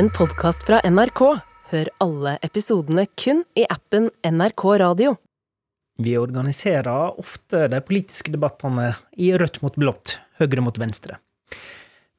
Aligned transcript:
en 0.00 0.10
podkast 0.10 0.62
fra 0.64 0.78
NRK. 0.90 1.20
Hør 1.70 1.88
alle 2.00 2.30
episodene 2.46 3.02
kun 3.20 3.42
i 3.52 3.66
appen 3.68 4.06
NRK 4.24 4.62
Radio. 4.80 5.10
Vi 6.00 6.14
organiserer 6.16 7.18
ofte 7.20 7.66
de 7.68 7.82
politiske 7.84 8.32
debattene 8.32 8.94
i 9.20 9.28
rødt 9.36 9.58
mot 9.60 9.76
blått, 9.76 10.14
høyre 10.40 10.64
mot 10.64 10.80
venstre. 10.80 11.18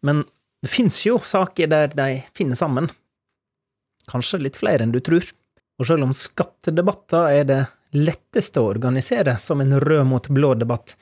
Men 0.06 0.22
det 0.62 0.70
fins 0.70 1.00
jo 1.08 1.18
saker 1.26 1.72
der 1.74 1.98
de 1.98 2.08
finner 2.38 2.60
sammen. 2.60 2.92
Kanskje 4.14 4.44
litt 4.44 4.62
flere 4.62 4.86
enn 4.86 4.94
du 4.94 5.02
tror. 5.02 5.26
Og 5.82 5.90
selv 5.90 6.06
om 6.06 6.14
skattedebatter 6.14 7.40
er 7.40 7.50
det 7.50 7.62
letteste 7.98 8.62
å 8.62 8.70
organisere 8.76 9.40
som 9.42 9.66
en 9.66 9.80
rød 9.82 10.06
mot 10.12 10.30
blå 10.30 10.54
debatt, 10.54 10.94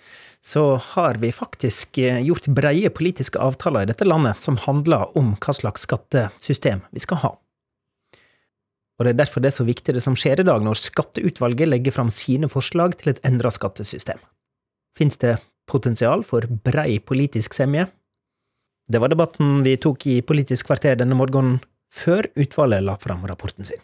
så 0.45 0.63
har 0.93 1.19
vi 1.19 1.31
faktisk 1.35 1.97
eh, 1.97 2.21
gjort 2.23 2.47
breie 2.55 2.89
politiske 2.89 3.39
avtaler 3.43 3.83
i 3.83 3.89
dette 3.91 4.07
landet 4.07 4.41
som 4.43 4.57
handler 4.63 5.11
om 5.19 5.33
hva 5.35 5.55
slags 5.55 5.83
skattesystem 5.87 6.85
vi 6.95 7.03
skal 7.03 7.23
ha. 7.25 7.31
Og 8.99 9.05
det 9.05 9.13
er 9.13 9.19
derfor 9.21 9.43
det 9.43 9.51
er 9.53 9.59
så 9.59 9.67
viktig 9.67 9.95
det 9.95 10.03
som 10.03 10.15
skjer 10.19 10.41
i 10.41 10.47
dag, 10.47 10.63
når 10.63 10.79
Skatteutvalget 10.79 11.71
legger 11.71 11.95
fram 11.95 12.11
sine 12.11 12.49
forslag 12.51 12.97
til 12.99 13.13
et 13.13 13.21
endra 13.27 13.51
skattesystem. 13.51 14.19
Fins 14.97 15.19
det 15.21 15.37
potensial 15.69 16.25
for 16.27 16.43
brei 16.65 16.99
politisk 16.99 17.55
semje? 17.55 17.87
Det 18.89 18.99
var 18.99 19.11
debatten 19.11 19.61
vi 19.63 19.77
tok 19.79 20.07
i 20.09 20.19
Politisk 20.25 20.67
kvarter 20.67 20.97
denne 20.99 21.15
morgenen, 21.15 21.59
før 21.93 22.27
utvalget 22.35 22.83
la 22.85 22.97
fram 23.01 23.23
rapporten 23.29 23.67
sin. 23.67 23.79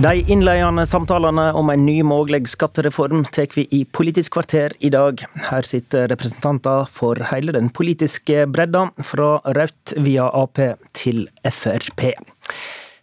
De 0.00 0.14
innledende 0.32 0.86
samtalene 0.86 1.50
om 1.52 1.68
en 1.70 1.82
ny 1.84 1.98
mulig 2.02 2.46
skattereform 2.48 3.26
tar 3.36 3.50
vi 3.52 3.66
i 3.76 3.82
Politisk 3.84 4.32
kvarter 4.32 4.72
i 4.80 4.88
dag. 4.88 5.20
Her 5.50 5.68
sitter 5.68 6.08
representanter 6.08 6.86
for 6.88 7.20
hele 7.28 7.52
den 7.52 7.68
politiske 7.68 8.46
bredda, 8.48 8.86
fra 9.04 9.28
Rødt 9.44 9.92
via 10.00 10.30
Ap 10.32 10.56
til 10.96 11.26
Frp. 11.44 12.06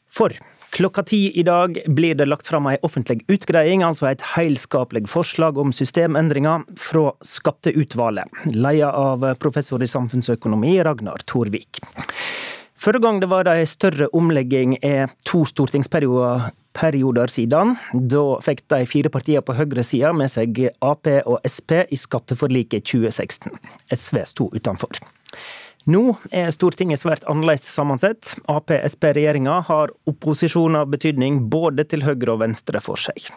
For 0.09 0.33
klokka 0.73 1.05
ti 1.05 1.21
i 1.37 1.45
dag 1.45 1.77
blir 1.85 2.17
det 2.17 2.31
lagt 2.31 2.49
fram 2.49 2.65
ei 2.73 2.81
offentlig 2.81 3.21
utgreiing, 3.29 3.85
altså 3.85 4.09
et 4.09 4.25
helskapelig 4.33 5.05
forslag 5.13 5.61
om 5.61 5.69
systemendringer 5.69 6.65
fra 6.81 7.11
Skatteutvalget, 7.21 8.45
ledet 8.57 8.89
av 8.89 9.35
professor 9.37 9.85
i 9.85 9.93
samfunnsøkonomi 9.93 10.79
Ragnar 10.81 11.21
Torvik. 11.29 11.77
Forrige 12.77 13.05
gang 13.05 13.21
det 13.21 13.29
var 13.29 13.49
ei 13.53 13.65
større 13.69 14.09
omlegging 14.17 14.79
er 14.85 15.13
to 15.25 15.45
stortingsperioder 15.45 16.49
perioder 16.77 17.31
siden. 17.31 17.75
Da 17.93 18.25
fikk 18.45 18.65
de 18.71 18.83
fire 18.89 19.11
partiene 19.13 19.43
på 19.45 19.55
høyresida 19.57 20.13
med 20.15 20.31
seg 20.33 20.67
Ap 20.85 21.09
og 21.25 21.39
Sp 21.47 21.81
i 21.89 21.99
skatteforliket 21.99 22.85
2016. 22.87 23.57
SV 23.93 24.21
sto 24.29 24.51
utenfor. 24.53 25.01
Nå 25.87 26.17
er 26.35 26.49
Stortinget 26.51 26.99
svært 26.99 27.23
annerledes 27.31 27.69
sammensett. 27.71 28.33
Ap-Sp-regjeringa 28.51 29.61
har 29.69 29.93
opposisjon 30.09 30.75
av 30.75 30.89
betydning 30.91 31.45
både 31.47 31.85
til 31.87 32.03
høyre 32.03 32.33
og 32.33 32.41
venstre 32.41 32.81
for 32.83 32.99
seg. 32.99 33.29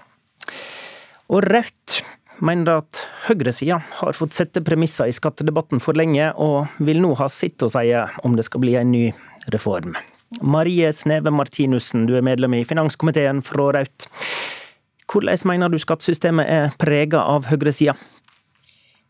Og 1.31 1.47
Rødt 1.47 2.01
mener 2.43 2.81
at 2.81 3.05
høyresida 3.29 3.79
har 4.01 4.19
fått 4.19 4.35
sette 4.35 4.65
premisser 4.67 5.07
i 5.07 5.15
skattedebatten 5.15 5.83
for 5.85 5.95
lenge, 5.95 6.33
og 6.35 6.73
vil 6.83 6.99
nå 7.05 7.13
ha 7.21 7.29
sitt 7.31 7.63
å 7.63 7.71
si 7.71 7.93
om 8.27 8.35
det 8.35 8.49
skal 8.49 8.65
bli 8.65 8.75
en 8.81 8.91
ny 8.91 9.05
reform. 9.55 9.95
Marie 10.39 10.93
Sneve 10.95 11.33
Martinussen, 11.35 12.07
du 12.07 12.15
er 12.15 12.23
medlem 12.23 12.55
i 12.61 12.65
finanskomiteen 12.65 13.43
fra 13.43 13.73
Raut. 13.75 14.07
Hvordan 15.11 15.43
mener 15.51 15.73
du 15.73 15.79
skattesystemet 15.83 16.47
er 16.47 16.75
prega 16.79 17.25
av 17.27 17.49
høyresida? 17.51 17.97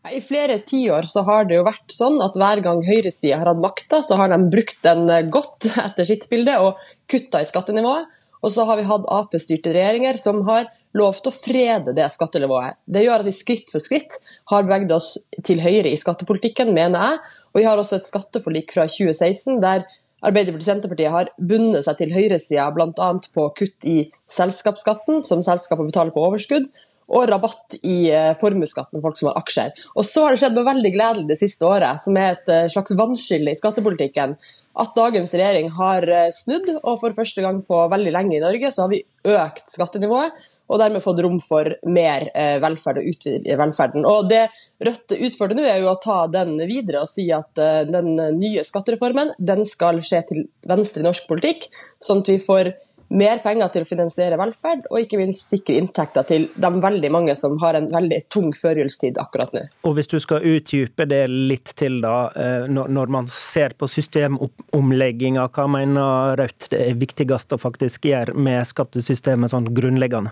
I 0.09 0.17
flere 0.25 0.57
tiår 0.65 1.05
så 1.05 1.21
har 1.27 1.45
det 1.45 1.59
jo 1.59 1.67
vært 1.67 1.93
sånn 1.93 2.17
at 2.25 2.33
hver 2.39 2.63
gang 2.65 2.81
høyresida 2.87 3.37
har 3.37 3.51
hatt 3.51 3.61
makta, 3.61 4.01
så 4.01 4.17
har 4.17 4.33
de 4.33 4.39
brukt 4.49 4.81
den 4.81 5.05
godt 5.29 5.69
etter 5.85 6.09
sitt 6.09 6.25
bilde 6.31 6.57
og 6.65 6.81
kutta 7.11 7.43
i 7.43 7.49
skattenivået. 7.49 8.09
Og 8.41 8.49
så 8.49 8.65
har 8.65 8.79
vi 8.79 8.87
hatt 8.89 9.05
Ap-styrte 9.13 9.75
regjeringer 9.75 10.17
som 10.17 10.41
har 10.47 10.65
lovt 10.97 11.29
å 11.29 11.31
frede 11.35 11.93
det 11.95 12.07
skattenivået. 12.11 12.79
Det 12.89 13.05
gjør 13.05 13.21
at 13.21 13.29
vi 13.29 13.35
skritt 13.35 13.69
for 13.71 13.83
skritt 13.83 14.17
har 14.49 14.65
beveget 14.65 14.91
oss 14.95 15.13
til 15.45 15.61
høyre 15.61 15.93
i 15.93 15.99
skattepolitikken, 15.99 16.73
mener 16.73 17.05
jeg. 17.05 17.21
Og 17.53 17.61
vi 17.61 17.67
har 17.69 17.79
også 17.79 17.99
et 17.99 18.09
skatteforlik 18.09 18.73
fra 18.73 18.87
2016 18.89 19.61
der 19.61 19.85
Arbeiderpartiet 20.21 20.61
og 20.61 20.69
Senterpartiet 20.69 21.13
har 21.13 21.31
bundet 21.37 21.85
seg 21.87 21.97
til 21.97 22.13
høyresida 22.13 22.67
bl.a. 22.75 23.09
på 23.33 23.47
kutt 23.57 23.89
i 23.89 23.97
selskapsskatten, 24.29 25.23
som 25.25 25.41
selskapet 25.45 25.89
betaler 25.89 26.13
på 26.13 26.23
overskudd, 26.27 26.69
og 27.11 27.27
rabatt 27.27 27.75
i 27.81 28.05
eh, 28.13 28.31
formuesskatten 28.39 28.95
for 28.97 29.09
folk 29.09 29.19
som 29.19 29.31
har 29.31 29.39
aksjer. 29.41 29.73
Og 29.97 30.05
så 30.07 30.23
har 30.25 30.35
det 30.35 30.41
skjedd 30.43 30.55
noe 30.55 30.67
veldig 30.69 30.91
gledelig 30.93 31.27
det 31.27 31.39
siste 31.41 31.67
året, 31.67 31.99
som 32.03 32.17
er 32.19 32.37
et 32.37 32.51
eh, 32.53 32.69
slags 32.71 32.95
vannskille 32.97 33.51
i 33.51 33.59
skattepolitikken. 33.59 34.37
At 34.79 34.93
dagens 34.95 35.33
regjering 35.35 35.73
har 35.75 36.07
eh, 36.07 36.29
snudd, 36.35 36.69
og 36.79 37.01
for 37.01 37.17
første 37.17 37.43
gang 37.43 37.59
på 37.67 37.81
veldig 37.91 38.15
lenge 38.15 38.37
i 38.37 38.43
Norge 38.43 38.71
så 38.71 38.85
har 38.85 38.93
vi 38.93 39.03
økt 39.27 39.73
skattenivået 39.73 40.37
og 40.71 40.79
dermed 40.79 41.03
fått 41.03 41.21
rom 41.23 41.39
for 41.43 41.67
mer 41.89 42.27
eh, 42.33 42.57
velferd 42.63 43.01
og 43.01 43.09
utvide 43.11 43.57
velferden. 43.59 44.05
Og 44.07 44.29
Det 44.31 44.45
Rødt 44.81 45.13
utfordrer 45.13 45.59
nå, 45.59 45.65
er 45.69 45.81
jo 45.83 45.91
å 45.91 45.99
ta 46.01 46.23
den 46.31 46.55
videre 46.65 47.03
og 47.03 47.09
si 47.11 47.27
at 47.35 47.59
eh, 47.61 47.83
den 47.89 48.15
nye 48.39 48.63
skattereformen 48.65 49.35
den 49.37 49.65
skal 49.69 50.01
skje 50.05 50.23
til 50.29 50.47
venstre 50.67 51.03
i 51.03 51.05
norsk 51.05 51.27
politikk, 51.29 51.67
sånn 52.01 52.23
at 52.23 52.31
vi 52.31 52.39
får 52.41 52.71
mer 53.11 53.41
penger 53.43 53.71
til 53.73 53.83
å 53.83 53.87
finansiere 53.87 54.37
velferd, 54.39 54.85
og 54.89 55.03
ikke 55.03 55.19
minst 55.19 55.49
sikre 55.51 55.77
inntekter 55.81 56.25
til 56.27 56.47
de 56.55 56.71
veldig 56.83 57.11
mange 57.13 57.35
som 57.39 57.57
har 57.61 57.77
en 57.77 57.89
veldig 57.91 58.21
tung 58.31 58.51
førjulstid 58.55 59.19
akkurat 59.21 59.51
nå. 59.55 59.65
Og 59.87 59.97
Hvis 59.97 60.11
du 60.11 60.17
skal 60.23 60.45
utdype 60.47 61.07
det 61.09 61.25
litt 61.29 61.73
til, 61.75 61.99
da, 62.03 62.31
eh, 62.35 62.69
når 62.71 63.11
man 63.11 63.27
ser 63.27 63.75
på 63.77 63.89
systemomlegginga, 63.91 65.49
hva 65.51 65.67
mener 65.67 66.37
Rødt 66.39 66.71
det 66.71 66.85
er 66.87 66.99
viktigst 66.99 67.53
å 67.53 67.59
faktisk 67.59 68.07
gjøre 68.07 68.33
med 68.33 68.63
skattesystemet 68.67 69.51
sånn 69.51 69.69
grunnleggende? 69.75 70.31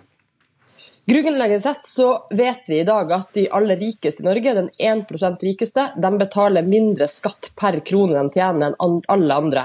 Grunnleggende 1.09 1.61
sett 1.61 1.85
så 1.85 2.27
vet 2.29 2.69
vi 2.69 2.79
i 2.79 2.83
dag 2.83 3.11
at 3.11 3.33
de 3.33 3.47
aller 3.49 3.77
rikeste 3.77 4.21
i 4.21 4.25
Norge, 4.27 4.53
den 4.53 4.69
1% 4.77 5.41
rikeste, 5.41 5.85
de 5.97 6.11
betaler 6.17 6.67
mindre 6.67 7.07
skatt 7.09 7.49
per 7.57 7.79
krone 7.81 8.13
de 8.13 8.29
tjener 8.35 8.75
enn 8.77 8.99
alle 9.09 9.37
andre. 9.41 9.63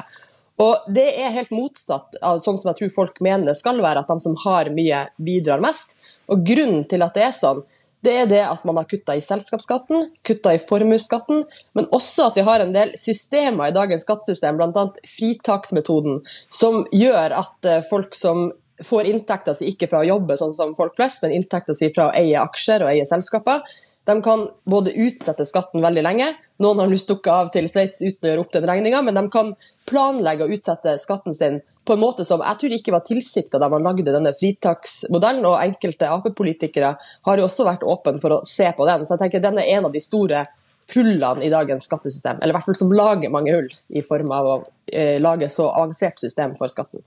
Og 0.64 0.86
Det 0.88 1.04
er 1.20 1.34
helt 1.34 1.52
motsatt 1.52 2.16
av 2.22 2.40
sånn 2.40 2.56
som 2.56 2.70
jeg 2.70 2.78
tror 2.78 2.94
folk 2.94 3.20
mener 3.20 3.50
det 3.50 3.58
skal 3.60 3.82
være, 3.84 4.00
at 4.00 4.08
de 4.08 4.16
som 4.24 4.38
har 4.46 4.72
mye, 4.72 5.02
bidrar 5.20 5.60
mest. 5.60 5.98
Og 6.32 6.46
Grunnen 6.48 6.86
til 6.88 7.04
at 7.04 7.12
det 7.18 7.26
er 7.26 7.36
sånn, 7.36 7.60
det 8.04 8.16
er 8.22 8.26
det 8.32 8.42
at 8.46 8.64
man 8.64 8.80
har 8.80 8.88
kutta 8.88 9.12
i 9.16 9.22
selskapsskatten, 9.24 10.10
kutta 10.24 10.56
i 10.56 10.64
formuesskatten, 10.64 11.44
men 11.76 11.92
også 11.92 12.30
at 12.30 12.40
vi 12.40 12.48
har 12.48 12.64
en 12.64 12.72
del 12.72 12.96
systemer 13.00 13.68
i 13.68 13.76
dagens 13.76 14.08
skattesystem, 14.08 14.56
bl.a. 14.56 14.88
fritaksmetoden, 15.08 16.22
som 16.48 16.86
gjør 16.92 17.36
at 17.44 17.68
eh, 17.68 17.84
folk 17.88 18.16
som 18.16 18.50
får 18.82 19.08
inntekta 19.10 19.54
si 19.54 19.70
ikke 19.70 19.88
fra 19.90 20.02
å 20.02 20.08
jobbe 20.08 20.36
sånn 20.38 20.54
som 20.56 20.74
folk 20.78 20.96
flest, 20.98 21.22
men 21.22 21.36
inntekta 21.36 21.76
si 21.76 21.90
fra 21.94 22.08
å 22.08 22.14
eie 22.16 22.40
aksjer 22.40 22.84
og 22.84 22.90
eie 22.90 23.06
selskaper. 23.08 23.62
De 24.04 24.16
kan 24.24 24.48
både 24.68 24.92
utsette 25.06 25.46
skatten 25.48 25.84
veldig 25.84 26.02
lenge, 26.04 26.26
noen 26.60 26.82
har 26.82 26.90
lyst 26.90 27.08
til 27.08 27.16
å 27.16 27.18
stukket 27.18 27.32
av 27.34 27.52
til 27.54 27.70
Sveits 27.72 28.02
uten 28.02 28.26
å 28.26 28.32
gjøre 28.32 28.42
opp 28.42 28.52
den 28.52 28.66
regninga, 28.68 29.00
men 29.06 29.16
de 29.16 29.22
kan 29.32 29.54
planlegge 29.88 30.44
å 30.44 30.52
utsette 30.56 30.98
skatten 31.00 31.36
sin 31.36 31.62
på 31.84 31.92
en 31.92 32.00
måte 32.00 32.24
som 32.24 32.40
jeg 32.40 32.60
tror 32.60 32.74
ikke 32.76 32.92
var 32.94 33.04
tilsikta 33.04 33.60
da 33.60 33.68
man 33.72 33.84
lagde 33.84 34.12
denne 34.12 34.32
fritaksmodellen, 34.36 35.44
og 35.48 35.60
enkelte 35.60 36.08
Ap-politikere 36.08 36.94
har 37.28 37.40
jo 37.40 37.48
også 37.48 37.66
vært 37.68 37.84
åpne 37.84 38.20
for 38.22 38.38
å 38.38 38.42
se 38.48 38.70
på 38.76 38.86
den. 38.88 39.04
Så 39.04 39.16
jeg 39.16 39.24
tenker 39.24 39.44
den 39.44 39.60
er 39.60 39.72
en 39.76 39.88
av 39.88 39.92
de 39.92 40.00
store 40.00 40.46
hullene 40.94 41.44
i 41.44 41.50
dagens 41.52 41.88
skattesystem, 41.88 42.40
eller 42.40 42.52
i 42.52 42.56
hvert 42.56 42.68
fall 42.68 42.78
som 42.78 42.92
lager 42.92 43.32
mange 43.32 43.52
hull, 43.54 43.68
i 43.96 44.04
form 44.04 44.32
av 44.36 44.48
å 44.48 44.56
eh, 44.92 45.20
lage 45.20 45.48
så 45.52 45.68
avansert 45.70 46.20
system 46.20 46.56
for 46.58 46.72
skatten. 46.72 47.04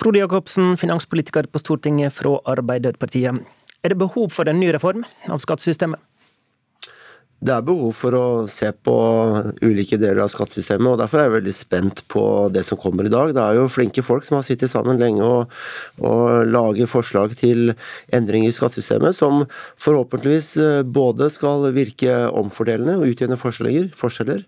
Frode 0.00 0.16
Jacobsen, 0.22 0.78
finanspolitiker 0.80 1.44
på 1.52 1.60
Stortinget 1.60 2.14
fra 2.16 2.38
Arbeiderpartiet. 2.48 3.42
Er 3.84 3.92
det 3.92 3.98
behov 4.00 4.30
for 4.32 4.48
en 4.48 4.56
ny 4.56 4.70
reform 4.72 5.02
av 5.28 5.42
skattesystemet? 5.44 6.00
Det 7.40 7.54
er 7.54 7.62
behov 7.64 7.94
for 7.96 8.12
å 8.12 8.24
se 8.52 8.68
på 8.84 8.94
ulike 9.64 9.96
deler 9.96 10.26
av 10.26 10.28
skattesystemet, 10.28 10.90
og 10.90 10.98
derfor 11.00 11.22
er 11.22 11.28
jeg 11.30 11.34
veldig 11.38 11.54
spent 11.56 12.02
på 12.12 12.22
det 12.52 12.66
som 12.68 12.76
kommer 12.80 13.08
i 13.08 13.12
dag. 13.12 13.30
Det 13.32 13.40
er 13.40 13.56
jo 13.56 13.70
flinke 13.72 14.04
folk 14.04 14.26
som 14.26 14.36
har 14.36 14.44
sittet 14.44 14.68
sammen 14.68 15.00
lenge 15.00 15.24
og, 15.24 15.54
og 16.04 16.50
lager 16.52 16.90
forslag 16.90 17.32
til 17.40 17.72
endringer 18.12 18.52
i 18.52 18.56
skattesystemet 18.56 19.16
som 19.16 19.46
forhåpentligvis 19.80 20.50
eh, 20.60 20.82
både 20.84 21.30
skal 21.32 21.64
virke 21.72 22.18
omfordelende 22.28 22.98
og 23.00 23.14
utjevne 23.14 23.40
forskjeller, 23.40 24.44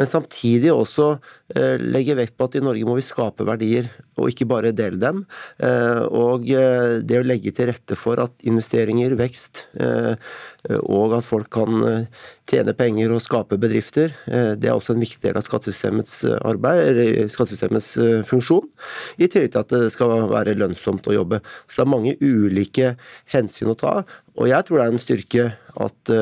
men 0.00 0.10
samtidig 0.10 0.74
også 0.74 1.12
eh, 1.54 1.78
legge 1.78 2.18
vekt 2.18 2.34
på 2.34 2.50
at 2.50 2.58
i 2.58 2.64
Norge 2.66 2.90
må 2.90 2.98
vi 2.98 3.06
skape 3.06 3.46
verdier, 3.46 3.86
og 4.18 4.34
ikke 4.34 4.50
bare 4.50 4.74
dele 4.74 4.98
dem. 4.98 5.22
Eh, 5.62 6.02
og 6.10 6.50
det 6.50 7.22
å 7.22 7.24
legge 7.24 7.54
til 7.54 7.70
rette 7.70 7.94
for 7.94 8.18
at 8.18 8.34
investeringer, 8.42 9.14
vekst 9.14 9.68
og 10.82 11.14
at 11.16 11.24
folk 11.26 11.48
kan 11.54 11.72
tjene 12.48 12.74
penger 12.76 13.12
og 13.14 13.22
skape 13.22 13.56
bedrifter. 13.60 14.12
Det 14.26 14.68
er 14.68 14.74
også 14.74 14.96
en 14.96 15.02
viktig 15.04 15.22
del 15.24 15.38
av 15.38 15.46
skattesystemets 15.46 16.18
arbeid, 16.42 16.82
eller 16.90 17.30
skattesystemets 17.32 17.92
funksjon. 18.28 18.66
I 19.16 19.28
tillegg 19.30 19.52
til 19.54 19.62
at 19.62 19.72
det 19.72 19.92
skal 19.94 20.28
være 20.32 20.56
lønnsomt 20.58 21.06
å 21.08 21.16
jobbe. 21.16 21.40
Så 21.66 21.80
det 21.80 21.86
er 21.86 21.94
mange 21.94 22.16
ulike 22.20 22.94
hensyn 23.32 23.72
å 23.72 23.78
ta. 23.78 23.94
Og 24.40 24.48
jeg 24.48 24.64
tror 24.64 24.80
det 24.80 24.84
er 24.84 24.94
en 24.94 25.02
styrke 25.02 25.46
at 25.82 26.12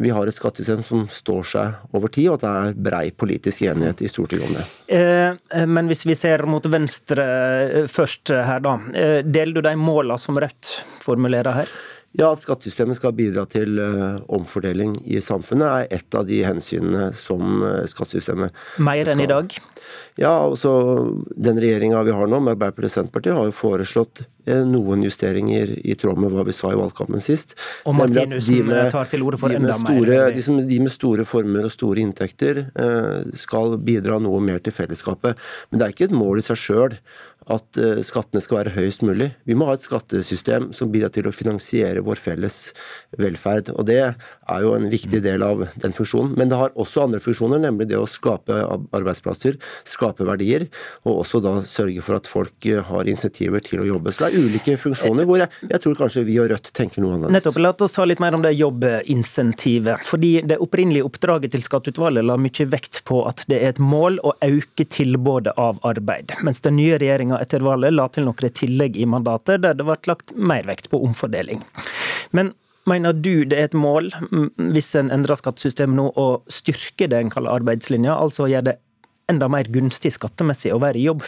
vi 0.00 0.12
har 0.12 0.28
et 0.28 0.36
skattesystem 0.36 0.82
som 0.84 1.06
står 1.12 1.50
seg 1.50 1.96
over 1.96 2.12
tid, 2.12 2.30
og 2.30 2.38
at 2.38 2.44
det 2.44 2.52
er 2.52 2.78
brei 2.88 3.04
politisk 3.16 3.66
enighet 3.68 4.04
i 4.04 4.12
Stortinget 4.12 4.46
om 4.48 4.56
det. 4.56 5.66
Men 5.68 5.90
hvis 5.90 6.06
vi 6.08 6.16
ser 6.16 6.44
mot 6.48 6.64
venstre 6.72 7.26
først 7.92 8.32
her, 8.32 8.62
da. 8.64 8.78
Deler 9.24 9.58
du 9.58 9.64
de 9.64 9.76
målene 9.80 10.20
som 10.20 10.38
Rødt 10.40 10.72
formulerer 11.04 11.62
her? 11.62 11.76
Ja, 12.16 12.30
At 12.32 12.40
skattesystemet 12.40 12.96
skal 12.96 13.12
bidra 13.16 13.44
til 13.50 13.76
uh, 13.76 14.22
omfordeling 14.32 14.96
i 15.04 15.20
samfunnet, 15.20 15.66
er 15.66 15.98
et 16.00 16.16
av 16.16 16.24
de 16.28 16.40
hensynene 16.46 17.10
som 17.16 17.60
uh, 17.60 17.82
skattesystemet 17.88 18.56
Mer 18.80 19.12
enn 19.12 19.20
i 19.20 19.28
dag? 19.28 19.52
Ja, 20.18 20.32
altså 20.40 20.72
Den 21.36 21.60
regjeringa 21.60 22.00
vi 22.06 22.14
har 22.16 22.30
nå, 22.30 22.40
med 22.40 22.56
Arbeiderpartiet 22.56 22.88
og 22.88 22.94
Senterpartiet, 22.94 23.36
har 23.36 23.50
jo 23.50 23.56
foreslått 23.58 24.24
uh, 24.24 24.64
noen 24.64 25.04
justeringer 25.04 25.74
i 25.76 25.98
tråd 26.00 26.22
med 26.24 26.32
hva 26.32 26.46
vi 26.48 26.56
sa 26.56 26.72
i 26.72 26.80
valgkampen 26.80 27.20
sist. 27.20 27.52
Og 27.84 27.98
Martinussen 28.00 28.72
tar 28.94 29.12
til 29.12 29.26
orde 29.26 29.42
for 29.42 29.52
enda 29.52 29.76
mer? 29.84 30.32
De, 30.32 30.46
som, 30.46 30.62
de 30.64 30.80
med 30.80 30.94
store 30.94 31.28
formuer 31.28 31.68
og 31.68 31.74
store 31.74 32.00
inntekter 32.00 32.64
skal 33.36 33.76
bidra 33.82 34.16
noe 34.22 34.40
mer 34.44 34.62
til 34.64 34.74
fellesskapet. 34.74 35.36
Men 35.70 35.80
det 35.80 35.86
er 35.86 35.94
ikke 35.94 36.08
et 36.08 36.16
mål 36.16 36.40
i 36.40 36.46
seg 36.46 36.60
sjøl 36.64 36.96
at 37.52 37.78
eh, 37.78 38.00
skattene 38.06 38.42
skal 38.42 38.60
være 38.60 38.74
høyest 38.74 39.04
mulig. 39.06 39.30
Vi 39.46 39.54
må 39.58 39.68
ha 39.68 39.76
et 39.76 39.84
skattesystem 39.84 40.70
som 40.74 40.90
bidrar 40.90 41.12
til 41.14 41.28
å 41.28 41.34
finansiere 41.34 42.02
vår 42.06 42.18
felles 42.18 42.56
velferd. 43.20 43.70
og 43.76 43.86
Det 43.86 44.00
er 44.02 44.64
jo 44.64 44.72
en 44.74 44.88
viktig 44.90 45.20
del 45.22 45.44
av 45.46 45.62
den 45.78 45.94
funksjonen. 45.96 46.34
Men 46.38 46.50
det 46.50 46.58
har 46.58 46.74
også 46.74 47.04
andre 47.04 47.20
funksjoner, 47.22 47.62
nemlig 47.62 47.88
det 47.92 48.00
å 48.00 48.08
skape 48.10 48.58
arbeidsplasser, 48.66 49.60
skape 49.86 50.26
verdier, 50.26 50.66
og 51.06 51.22
også 51.22 51.40
da 51.44 51.54
sørge 51.68 52.02
for 52.02 52.18
at 52.18 52.30
folk 52.30 52.66
eh, 52.66 52.82
har 52.90 53.10
insentiver 53.10 53.62
til 53.62 53.84
å 53.84 53.88
jobbe. 53.92 54.14
Så 54.14 54.26
det 54.26 54.32
er 54.32 54.48
ulike 54.48 54.76
funksjoner 54.82 55.28
hvor 55.28 55.40
jeg, 55.44 55.52
jeg 55.70 55.84
tror 55.84 55.98
kanskje 56.02 56.26
vi 56.26 56.40
og 56.42 56.50
Rødt 56.50 56.72
tenker 56.74 57.02
noe 57.02 57.14
annerledes. 57.16 57.38
Nettopp. 57.38 57.62
La 57.62 57.72
oss 57.86 57.94
ta 57.96 58.04
litt 58.06 58.20
mer 58.22 58.34
om 58.36 58.42
det 58.42 58.52
jobbinsentivet. 58.56 60.02
Fordi 60.06 60.32
det 60.46 60.58
opprinnelige 60.62 61.06
oppdraget 61.06 61.54
til 61.54 61.64
skatteutvalget 61.64 62.26
la 62.26 62.36
mye 62.40 62.66
vekt 62.70 63.02
på 63.06 63.22
at 63.28 63.44
det 63.50 63.60
er 63.62 63.74
et 63.74 63.82
mål 63.82 64.20
å 64.26 64.34
øke 64.46 64.86
tilbudet 64.90 65.54
av 65.60 65.78
arbeid. 65.86 66.34
Mens 66.46 66.62
den 66.64 66.78
nye 66.78 66.98
regjeringa 67.00 67.35
etter 67.42 67.64
valget 67.64 67.94
la 67.94 68.06
til 68.12 68.26
noen 68.28 68.52
tillegg 68.54 68.96
i 68.96 69.08
mandatet, 69.08 69.62
der 69.64 69.76
det 69.76 69.86
ble 69.86 69.98
lagt 70.10 70.36
mer 70.36 70.66
vekt 70.68 70.90
på 70.92 71.02
omfordeling. 71.06 71.64
Men 72.36 72.54
Mener 72.86 73.16
du 73.18 73.42
det 73.42 73.56
er 73.58 73.66
et 73.66 73.74
mål, 73.74 74.12
hvis 74.70 74.92
en 74.94 75.08
endrer 75.10 75.38
skattesystemet 75.40 75.98
nå, 75.98 76.04
å 76.14 76.26
styrke 76.46 77.08
det 77.10 77.18
en 77.18 77.32
kaller 77.34 77.58
arbeidslinja, 77.58 78.14
altså 78.14 78.46
gjøre 78.46 78.68
det 78.68 78.76
enda 79.26 79.48
mer 79.50 79.66
gunstig 79.74 80.12
skattemessig 80.14 80.70
å 80.70 80.78
være 80.78 81.00
i 81.00 81.08
jobb? 81.08 81.24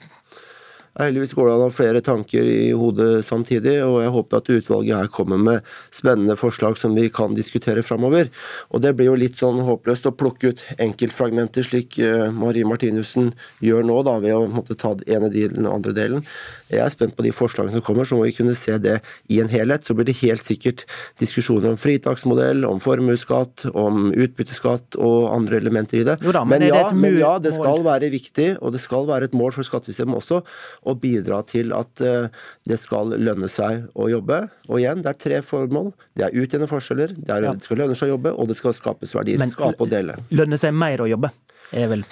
Heldigvis 0.98 1.34
går 1.36 1.46
det 1.46 1.52
an 1.54 1.62
å 1.62 1.66
ha 1.68 1.74
flere 1.74 2.00
tanker 2.02 2.48
i 2.50 2.72
hodet 2.74 3.22
samtidig, 3.26 3.76
og 3.86 4.00
jeg 4.02 4.10
håper 4.16 4.40
at 4.40 4.48
utvalget 4.50 4.96
her 4.98 5.10
kommer 5.14 5.38
med 5.38 5.68
spennende 5.94 6.34
forslag 6.38 6.78
som 6.80 6.96
vi 6.98 7.06
kan 7.14 7.36
diskutere 7.38 7.84
framover. 7.86 8.32
Og 8.74 8.82
det 8.82 8.96
blir 8.98 9.12
jo 9.12 9.18
litt 9.18 9.38
sånn 9.38 9.60
håpløst 9.62 10.08
å 10.10 10.14
plukke 10.18 10.50
ut 10.50 10.64
enkeltfragmenter, 10.82 11.62
slik 11.66 12.00
eh, 12.02 12.26
Marie 12.34 12.66
Martinussen 12.66 13.30
gjør 13.62 13.86
nå, 13.86 14.00
da, 14.08 14.16
ved 14.24 14.34
å 14.34 14.48
måtte 14.50 14.74
ta 14.78 14.96
den 14.98 15.06
ene 15.18 15.30
delen 15.30 15.68
og 15.68 15.78
andre 15.78 15.94
delen. 15.94 16.26
Jeg 16.68 16.82
er 16.82 16.90
spent 16.92 17.14
på 17.16 17.24
de 17.24 17.32
forslagene 17.32 17.78
som 17.78 17.86
kommer, 17.86 18.08
så 18.08 18.18
må 18.18 18.26
vi 18.26 18.34
kunne 18.34 18.56
se 18.58 18.74
det 18.82 18.98
i 19.30 19.38
en 19.40 19.52
helhet. 19.52 19.86
Så 19.86 19.94
blir 19.94 20.10
det 20.10 20.18
helt 20.24 20.42
sikkert 20.42 20.82
diskusjoner 21.22 21.70
om 21.70 21.78
fritaksmodell, 21.80 22.66
om 22.66 22.82
formuesskatt, 22.82 23.68
om 23.70 24.10
utbytteskatt 24.10 24.98
og 24.98 25.30
andre 25.30 25.62
elementer 25.62 26.02
i 26.02 26.04
det. 26.10 26.18
Da, 26.26 26.42
men, 26.42 26.58
men, 26.58 26.68
ja, 26.72 26.82
det 26.90 26.98
men, 26.98 27.22
ja, 27.22 27.32
det 27.42 27.54
skal 27.54 27.86
være 27.86 28.10
viktig, 28.12 28.50
og 28.58 28.74
det 28.74 28.82
skal 28.82 29.06
være 29.08 29.30
et 29.30 29.38
mål 29.38 29.54
for 29.54 29.70
skattesystemet 29.70 30.18
også 30.18 30.42
å 30.88 30.96
bidra 30.98 31.40
til 31.48 31.74
at 31.76 32.04
eh, 32.04 32.30
det 32.68 32.78
skal 32.80 33.14
lønne 33.16 33.50
seg 33.52 33.88
å 33.94 34.08
jobbe. 34.12 34.44
Og 34.68 34.80
igjen, 34.80 35.02
det 35.04 35.12
er 35.12 35.20
tre 35.26 35.42
formål. 35.44 35.92
Det 36.18 36.28
er 36.28 36.38
utjevne 36.38 36.70
forskjeller, 36.70 37.16
det, 37.18 37.34
er, 37.34 37.50
det 37.50 37.68
skal 37.68 37.84
lønne 37.84 37.98
seg 37.98 38.10
å 38.10 38.16
jobbe, 38.16 38.34
og 38.34 38.50
det 38.50 38.58
skal 38.58 38.76
skapes 38.76 39.14
verdier. 39.16 39.40
Men, 39.40 39.52
skape 39.52 39.84
og 39.84 39.92
dele. 39.92 40.18
Lønne 40.34 40.60
seg 40.60 40.74
mer 40.76 41.04
å 41.04 41.10
jobbe, 41.10 41.32
er 41.76 41.92
vel 41.92 42.08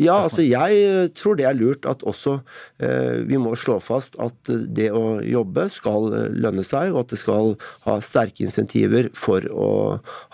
ja, 0.00 0.16
altså 0.24 0.44
jeg 0.44 1.12
tror 1.18 1.38
det 1.38 1.46
er 1.48 1.58
lurt 1.58 1.86
at 1.88 2.04
også 2.08 2.38
eh, 2.82 3.22
vi 3.28 3.40
må 3.40 3.54
slå 3.58 3.78
fast 3.84 4.16
at 4.22 4.50
det 4.50 4.90
å 4.96 5.20
jobbe 5.24 5.68
skal 5.72 6.10
lønne 6.32 6.64
seg, 6.66 6.94
og 6.94 7.04
at 7.04 7.14
det 7.14 7.20
skal 7.20 7.54
ha 7.86 7.98
sterke 8.04 8.46
insentiver 8.46 9.10
for 9.16 9.44
å 9.52 9.70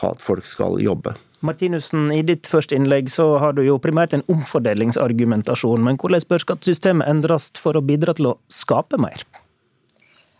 ha 0.03 0.13
at 0.13 0.23
folk 0.23 0.47
skal 0.49 0.79
jobbe. 0.83 1.17
Martinussen, 1.45 2.09
i 2.15 2.23
ditt 2.27 2.49
første 2.49 2.77
innlegg 2.77 3.11
så 3.13 3.27
har 3.43 3.57
du 3.57 3.63
jo 3.67 3.77
primært 3.83 4.17
en 4.17 4.25
omfordelingsargumentasjon, 4.33 5.85
men 5.85 5.99
hvordan 6.01 6.25
bør 6.31 6.47
skattesystemet 6.47 7.09
endres 7.11 7.51
for 7.61 7.77
å 7.77 7.85
bidra 7.85 8.17
til 8.17 8.33
å 8.33 8.39
skape 8.53 8.99
mer? 9.01 9.27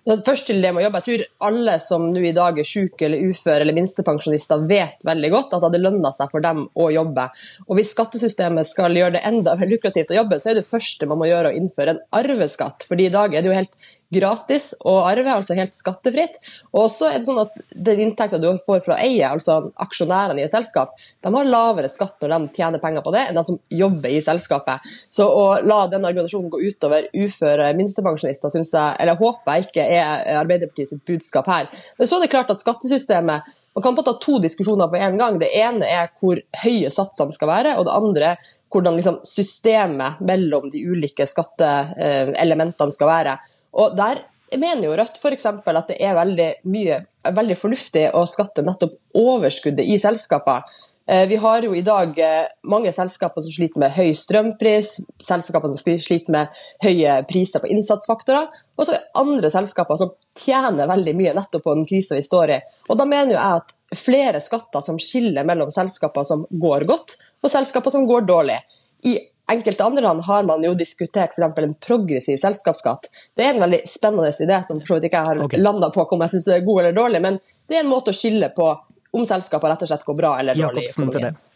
Først 0.07 0.47
til 0.47 0.61
det 0.63 0.71
med 0.71 0.85
å 0.85 0.87
jobbe. 0.87 1.01
Jeg 1.03 1.07
tror 1.07 1.49
alle 1.49 1.73
som 1.83 2.05
nå 2.15 2.21
i 2.29 2.35
dag 2.35 2.61
er 2.63 2.69
syke 2.69 3.09
eller 3.09 3.25
uføre 3.27 3.65
eller 3.65 3.75
minstepensjonister, 3.75 4.63
vet 4.71 5.03
veldig 5.07 5.31
godt 5.35 5.57
at 5.57 5.59
det 5.59 5.67
hadde 5.67 5.81
lønna 5.83 6.13
seg 6.15 6.31
for 6.31 6.45
dem 6.45 6.63
å 6.79 6.89
jobbe. 6.95 7.25
Og 7.67 7.75
Hvis 7.81 7.91
skattesystemet 7.97 8.69
skal 8.69 8.95
gjøre 8.95 9.17
det 9.19 9.25
enda 9.27 9.57
mer 9.59 9.71
lukrativt 9.73 10.15
å 10.15 10.21
jobbe, 10.21 10.39
så 10.39 10.53
er 10.53 10.61
det 10.61 10.69
første 10.69 11.11
man 11.11 11.19
må 11.19 11.27
gjøre 11.27 11.51
å 11.51 11.59
innføre 11.59 11.97
en 11.97 12.05
arveskatt. 12.21 12.87
Fordi 12.87 13.09
i 13.09 13.15
dag 13.17 13.35
er 13.35 13.43
det 13.43 13.51
jo 13.51 13.59
helt 13.59 13.91
gratis 14.15 14.71
å 14.87 15.01
arve, 15.09 15.33
altså 15.35 15.57
helt 15.59 15.75
skattefritt. 15.75 16.39
Og 16.77 16.91
så 16.93 17.11
er 17.11 17.19
det 17.19 17.27
sånn 17.27 17.43
at 17.43 17.57
den 17.75 18.05
inntekta 18.07 18.39
du 18.39 18.49
får 18.67 18.85
fra 18.85 19.01
eier, 19.03 19.17
eie, 19.17 19.29
altså 19.31 19.71
aksjonærene 19.83 20.41
i 20.41 20.47
et 20.47 20.53
selskap, 20.53 20.95
de 21.25 21.33
har 21.33 21.51
lavere 21.51 21.91
skatt 21.93 22.23
når 22.23 22.35
de 22.35 22.57
tjener 22.59 22.83
penger 22.83 23.05
på 23.05 23.13
det, 23.15 23.27
enn 23.29 23.39
de 23.39 23.45
som 23.49 23.59
jobber 23.73 24.13
i 24.13 24.23
selskapet. 24.25 24.87
Så 25.13 25.27
å 25.27 25.45
la 25.67 25.85
den 25.93 26.07
argumentasjonen 26.07 26.53
gå 26.53 26.63
utover 26.67 27.09
uføre 27.15 27.73
minstepensjonister, 27.79 28.53
synes 28.53 28.73
jeg, 28.77 28.97
eller 29.03 29.21
håper 29.21 29.57
jeg 29.57 29.69
ikke 29.69 29.87
er 29.99 30.41
Arbeiderpartiets 30.41 30.97
budskap 31.07 31.49
her. 31.51 31.71
Men 31.99 32.11
så 32.11 32.19
er 32.19 32.27
det 32.27 32.35
klart 32.35 32.53
at 32.53 32.63
skattesystemet 32.63 33.55
man 33.77 33.85
kan 33.85 33.99
ta 34.01 34.15
to 34.17 34.39
diskusjoner 34.41 34.89
på 34.89 34.97
en 34.97 35.19
gang. 35.21 35.35
Det 35.37 35.51
ene 35.53 35.85
er 35.85 36.07
hvor 36.17 36.39
høye 36.63 36.89
satsene 36.89 37.35
skal 37.37 37.51
være, 37.51 37.75
og 37.77 37.85
det 37.85 37.93
andre 37.93 38.31
hvordan 38.73 38.97
liksom 38.97 39.19
systemet 39.29 40.23
mellom 40.27 40.71
de 40.73 40.81
ulike 40.89 41.27
skatteelementene 41.29 42.95
skal 42.95 43.11
være. 43.11 43.37
Og 43.77 43.97
der 43.99 44.23
mener 44.57 44.87
jo 44.87 44.97
Rødt 44.97 45.21
f.eks. 45.21 45.47
at 45.47 45.89
det 45.91 46.01
er 46.01 46.17
veldig, 46.17 46.49
mye, 46.73 47.03
veldig 47.35 47.57
fornuftig 47.59 48.09
å 48.15 48.25
skatte 48.31 48.65
nettopp 48.67 48.99
overskuddet 49.19 49.87
i 49.87 49.99
selskaper. 50.01 50.65
Eh, 51.09 51.29
vi 51.31 51.37
har 51.37 51.63
jo 51.63 51.75
i 51.75 51.85
dag 51.87 52.19
eh, 52.19 52.47
mange 52.67 52.91
selskaper 52.95 53.45
som 53.45 53.53
sliter 53.55 53.79
med 53.79 53.95
høy 53.95 54.11
strømpris, 54.19 54.97
selskaper 55.23 55.71
som 55.71 55.99
sliter 56.03 56.35
med 56.35 56.63
høye 56.83 57.21
priser 57.31 57.63
på 57.63 57.71
innsatsfaktorer, 57.71 58.49
og 58.77 58.89
så 58.89 58.99
andre 59.21 59.51
selskaper 59.53 60.01
som 60.01 60.11
tjener 60.39 60.91
veldig 60.91 61.15
mye 61.19 61.37
nettopp 61.37 61.63
på 61.67 61.77
den 61.79 61.87
krisa 61.87 62.19
vi 62.19 62.27
står 62.27 62.57
i. 62.57 62.59
Og 62.91 62.99
Da 62.99 63.07
mener 63.07 63.37
jo 63.37 63.39
jeg 63.39 63.63
at 63.63 63.77
flere 63.97 64.43
skatter 64.43 64.83
som 64.83 64.99
skiller 64.99 65.47
mellom 65.47 65.71
selskaper 65.71 66.27
som 66.27 66.43
går 66.51 66.89
godt, 66.91 67.17
og 67.45 67.55
selskaper 67.55 67.95
som 67.95 68.09
går 68.11 68.27
dårlig. 68.27 68.59
I 69.07 69.15
enkelte 69.53 69.85
andre 69.85 70.03
land 70.03 70.23
har 70.27 70.45
man 70.45 70.65
jo 70.65 70.75
diskutert 70.75 71.35
f.eks. 71.37 71.59
en 71.63 71.75
progressiv 71.87 72.37
selskapsskatt. 72.43 73.11
Det 73.37 73.45
er 73.45 73.55
en 73.55 73.63
veldig 73.63 73.83
spennende 73.89 74.31
idé 74.31 74.61
som 74.67 74.81
for 74.81 74.87
så 74.87 74.99
vidt 74.99 75.11
ikke 75.11 75.23
jeg 75.23 75.31
har 75.33 75.43
okay. 75.47 75.63
landa 75.63 75.91
på 75.95 76.07
om 76.07 76.25
jeg 76.25 76.35
syns 76.35 76.49
er 76.55 76.65
god 76.67 76.83
eller 76.83 76.97
dårlig, 76.97 77.23
men 77.23 77.39
det 77.69 77.79
er 77.79 77.85
en 77.85 77.93
måte 77.93 78.15
å 78.15 78.17
skille 78.17 78.51
på 78.57 78.71
om 79.17 79.27
selskapet 79.27 79.71
rett 79.71 79.85
og 79.87 79.93
slett 79.93 80.09
går 80.09 80.19
bra 80.19 80.33
eller 80.41 80.59
dårlig. 80.59 80.89
i 80.91 81.56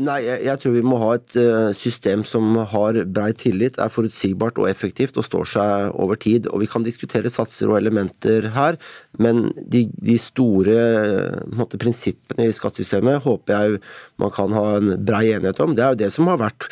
Nei, 0.00 0.20
jeg, 0.24 0.40
jeg, 0.46 0.60
tror 0.62 0.72
vi 0.72 0.82
må 0.86 0.98
ha 1.02 1.10
et 1.18 1.34
uh, 1.36 1.70
system 1.76 2.22
som 2.24 2.54
har 2.72 2.96
brei 3.12 3.30
tillit, 3.36 3.76
er 3.76 3.92
forutsigbart 3.92 4.56
og 4.60 4.70
effektivt 4.70 5.18
og 5.20 5.26
står 5.26 5.50
seg 5.52 5.96
over 6.00 6.16
tid. 6.20 6.48
Og 6.48 6.62
Vi 6.62 6.68
kan 6.70 6.86
diskutere 6.86 7.32
satser 7.32 7.68
og 7.68 7.76
elementer 7.76 8.48
her, 8.54 8.78
men 9.20 9.50
de, 9.60 9.84
de 10.00 10.16
store 10.20 10.76
uh, 10.78 11.42
måte, 11.52 11.80
prinsippene 11.80 12.48
i 12.48 12.54
skattesystemet 12.56 13.20
håper 13.26 13.56
jeg 13.56 13.82
man 14.20 14.32
kan 14.32 14.52
ha 14.56 14.64
en 14.78 14.94
brei 15.04 15.34
enighet 15.34 15.60
om. 15.64 15.74
Det 15.76 15.84
er 15.84 15.92
jo 15.92 16.00
det 16.02 16.10
som 16.12 16.28
har 16.28 16.40
vært 16.40 16.66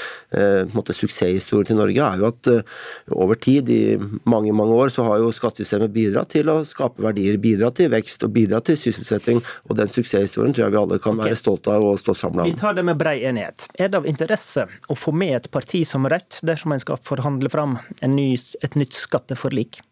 måte, 0.77 0.93
suksesshistorien 0.93 1.71
til 1.71 1.79
Norge, 1.79 2.05
er 2.05 2.21
jo 2.21 2.27
at 2.29 2.51
over 3.17 3.39
tid, 3.41 3.71
i 3.73 3.97
mange 4.29 4.53
mange 4.53 4.77
år, 4.77 4.93
så 4.93 5.07
har 5.07 5.23
jo 5.23 5.31
skattesystemet 5.33 5.95
bidratt 5.95 6.29
til 6.35 6.51
å 6.53 6.59
skape 6.69 7.01
verdier, 7.03 7.39
bidratt 7.41 7.79
til 7.81 7.89
vekst 7.93 8.27
og 8.27 8.35
bidratt 8.37 8.69
til 8.69 8.77
sysselsetting. 8.77 9.41
Og 9.69 9.79
den 9.81 9.89
suksesshistorien 9.89 10.53
tror 10.53 10.67
jeg 10.67 10.77
vi 10.77 10.81
alle 10.83 11.01
kan 11.01 11.17
okay. 11.17 11.31
være 11.31 11.41
stolte 11.41 11.73
av 11.73 11.89
og 11.89 11.97
stå 12.03 12.17
sammen 12.21 12.45
om. 12.45 12.53
Vi 12.53 12.61
tar 12.61 12.77
det 12.77 12.85
med 12.85 13.01
brei 13.01 13.18
enighet. 13.25 13.69
Er 13.79 13.91
det 13.91 14.01
av 14.01 14.09
interesse 14.09 14.67
å 14.89 14.97
få 14.99 15.13
med 15.13 15.37
et 15.37 15.51
parti 15.55 15.85
som 15.89 16.07
Rødt 16.09 16.41
dersom 16.47 16.75
en 16.75 16.83
skal 16.83 17.01
forhandle 17.03 17.51
fram 17.53 17.79
ny, 18.03 18.33
et 18.63 18.79
nytt 18.79 18.97
skatteforlik? 18.97 19.83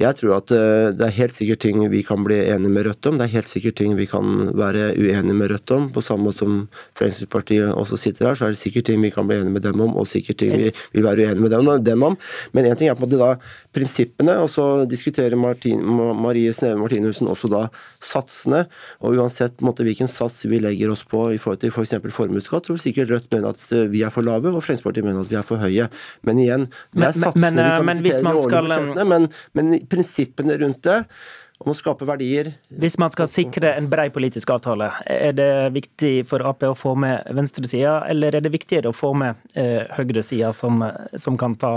Jeg 0.00 0.16
tror 0.16 0.38
at 0.38 0.48
eh, 0.56 0.88
det 0.96 1.04
er 1.04 1.12
helt 1.18 1.34
sikkert 1.36 1.60
ting 1.66 1.82
vi 1.92 2.00
kan 2.06 2.22
bli 2.24 2.38
enige 2.48 2.72
med 2.72 2.86
Rødt 2.86 3.06
om. 3.10 3.18
Det 3.20 3.26
er 3.26 3.34
helt 3.34 3.50
sikkert 3.50 3.76
ting 3.76 3.92
vi 3.98 4.06
kan 4.08 4.48
være 4.56 4.86
uenige 4.96 5.36
med 5.36 5.50
Rødt 5.52 5.72
om. 5.76 5.90
På 5.92 6.00
samme 6.00 6.30
måte 6.30 6.40
som 6.40 6.62
Fremskrittspartiet 6.96 7.74
også 7.76 7.98
sitter 8.00 8.30
her, 8.30 8.38
så 8.38 8.46
er 8.46 8.54
det 8.54 8.60
sikkert 8.62 8.86
ting 8.88 9.04
vi 9.04 9.10
kan 9.12 9.28
bli 9.28 9.36
enige 9.36 9.52
med 9.52 9.66
dem 9.66 9.82
om, 9.84 9.92
og 10.00 10.08
sikkert 10.08 10.38
ting 10.40 10.54
vi 10.56 10.70
vil 10.94 11.04
være 11.04 11.26
uenige 11.28 11.44
med 11.44 11.84
dem, 11.84 12.06
om. 12.08 12.16
Men 12.56 12.70
én 12.70 12.78
ting 12.80 12.88
er 12.88 12.96
på 12.96 13.04
en 13.04 13.10
måte 13.10 13.20
da 13.20 13.34
prinsippene, 13.76 14.38
og 14.40 14.48
så 14.54 14.86
diskuterer 14.88 15.36
Martin, 15.36 15.84
Marie 15.84 16.54
Sneve 16.56 16.80
Martinussen 16.80 17.28
også 17.28 17.52
da 17.52 17.66
satsene. 18.00 18.64
Og 19.04 19.20
uansett 19.20 19.60
måte, 19.60 19.84
hvilken 19.84 20.08
sats 20.08 20.46
vi 20.48 20.62
legger 20.62 20.94
oss 20.96 21.04
på 21.04 21.26
i 21.36 21.40
forhold 21.42 21.60
til 21.60 21.74
f.eks. 21.74 21.98
For 22.00 22.16
formuesskatt, 22.22 22.64
så 22.64 22.78
vil 22.78 22.84
sikkert 22.86 23.12
Rødt 23.12 23.28
mene 23.34 23.52
at 23.52 23.68
eh, 23.76 23.84
vi 23.92 24.00
er 24.06 24.14
for 24.14 24.24
lave, 24.24 24.48
og 24.48 24.64
Fremskrittspartiet 24.64 25.04
mener 25.04 25.20
at 25.20 25.28
vi 25.28 25.36
er 25.36 25.44
for 25.44 25.60
høye. 25.60 25.90
Men 26.24 26.40
igjen, 26.40 26.66
det 26.96 27.10
er 27.10 27.16
satsene 27.20 27.52
men, 27.52 27.60
men, 27.60 27.62
vi 27.68 27.76
kan 27.76 27.90
men, 27.90 28.02
diskutere 28.08 28.32
i 28.32 28.40
årlige 28.40 28.62
budsjettene, 28.64 29.08
men, 29.12 29.28
men 29.58 29.81
prinsippene 29.90 30.58
rundt 30.60 30.82
det 30.86 30.98
om 31.62 31.70
å 31.70 31.76
skape 31.78 32.06
verdier. 32.08 32.52
Hvis 32.82 32.98
man 32.98 33.12
skal 33.14 33.28
sikre 33.30 33.74
en 33.76 33.88
brei 33.90 34.08
politisk 34.14 34.50
avtale, 34.54 34.90
er 35.06 35.34
det 35.36 35.50
viktig 35.76 36.14
for 36.28 36.42
Ap 36.48 36.64
å 36.66 36.74
få 36.78 36.94
med 36.98 37.28
venstresida, 37.36 38.00
eller 38.10 38.34
er 38.34 38.44
det 38.44 38.54
viktigere 38.54 38.90
å 38.90 38.96
få 38.96 39.12
med 39.18 39.38
eh, 39.54 39.84
høyresida, 39.96 40.52
som, 40.56 40.82
som 41.14 41.38
kan 41.38 41.54
ta 41.60 41.72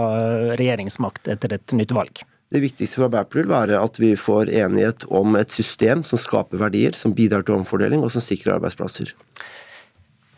regjeringsmakt 0.57 1.29
etter 1.31 1.59
et 1.59 1.77
nytt 1.77 1.93
valg? 1.95 2.25
Det 2.53 2.61
viktigste 2.61 2.99
for 2.99 3.07
Arbeiderpartiet 3.07 3.41
vil 3.41 3.53
være 3.53 3.79
at 3.81 3.97
vi 3.99 4.11
får 4.19 4.51
enighet 4.53 5.05
om 5.13 5.37
et 5.37 5.53
system 5.53 6.03
som 6.05 6.21
skaper 6.21 6.61
verdier, 6.61 6.97
som 6.97 7.13
bidrar 7.13 7.45
til 7.45 7.57
omfordeling 7.57 8.05
og 8.05 8.13
som 8.13 8.23
sikrer 8.23 8.59
arbeidsplasser. 8.59 9.13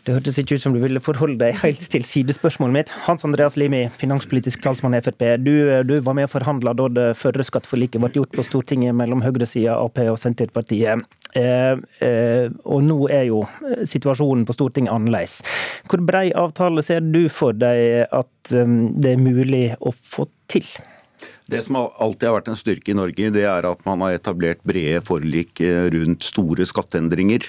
Det 0.08 0.14
hørtes 0.16 0.38
ikke 0.40 0.56
ut 0.56 0.62
som 0.62 0.72
du 0.72 0.78
ville 0.80 1.02
forholde 1.04 1.36
deg 1.36 1.58
helt 1.60 1.82
til 1.92 2.04
sidespørsmålet 2.08 2.72
mitt. 2.72 2.92
Hans 3.04 3.26
Andreas 3.28 3.58
Limi, 3.60 3.82
finanspolitisk 3.92 4.62
talsmann 4.64 4.96
i 4.96 5.02
Frp. 5.04 5.20
Du, 5.44 5.52
du 5.84 5.92
var 6.00 6.16
med 6.16 6.24
og 6.24 6.32
forhandla 6.32 6.72
da 6.78 6.86
det 6.88 7.04
førre 7.20 7.44
skatteforliket 7.44 8.00
ble 8.00 8.08
gjort 8.14 8.32
på 8.32 8.46
Stortinget 8.46 8.96
mellom 8.96 9.20
høyresida, 9.20 9.76
Ap 9.76 10.00
og 10.08 10.16
Senterpartiet. 10.16 11.04
Eh, 11.36 11.76
eh, 12.08 12.48
og 12.64 12.86
nå 12.88 13.02
er 13.12 13.26
jo 13.28 13.42
situasjonen 13.84 14.48
på 14.48 14.56
Stortinget 14.56 14.96
annerledes. 14.96 15.42
Hvor 15.92 16.00
brei 16.08 16.30
avtale 16.32 16.86
ser 16.88 17.04
du 17.04 17.26
for 17.28 17.52
deg 17.52 18.08
at 18.08 18.56
um, 18.56 18.94
det 18.96 19.12
er 19.12 19.26
mulig 19.28 19.66
å 19.76 19.92
få 19.92 20.24
til? 20.48 20.64
Det 21.52 21.60
som 21.64 21.82
alltid 21.84 22.30
har 22.30 22.38
vært 22.38 22.48
en 22.54 22.60
styrke 22.60 22.92
i 22.92 22.96
Norge, 22.96 23.28
det 23.36 23.44
er 23.48 23.68
at 23.68 23.84
man 23.84 24.08
har 24.08 24.16
etablert 24.16 24.64
brede 24.64 25.04
forlik 25.04 25.60
eh, 25.64 25.92
rundt 25.92 26.24
store 26.32 26.64
skatteendringer. 26.68 27.44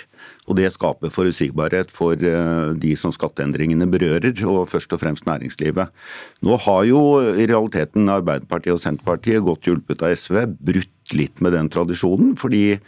Og 0.50 0.58
Det 0.58 0.72
skaper 0.74 1.14
forutsigbarhet 1.14 1.92
for 1.94 2.18
eh, 2.18 2.74
de 2.74 2.96
som 2.98 3.14
skatteendringene 3.14 3.86
berører, 3.90 4.34
og 4.50 4.70
først 4.72 4.96
og 4.96 5.04
fremst 5.04 5.28
næringslivet. 5.30 5.94
Nå 6.42 6.58
har 6.66 6.84
jo 6.90 7.02
i 7.38 7.46
realiteten 7.46 8.10
Arbeiderpartiet 8.10 8.74
og 8.74 8.82
Senterpartiet, 8.82 9.46
godt 9.46 9.70
hjulpet 9.70 10.02
av 10.02 10.16
SV, 10.18 10.48
brutt 10.58 11.14
litt 11.14 11.42
med 11.42 11.54
den 11.54 11.70
tradisjonen. 11.70 12.36
fordi 12.38 12.80